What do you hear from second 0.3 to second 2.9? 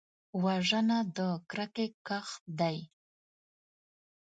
وژنه د کرکې کښت دی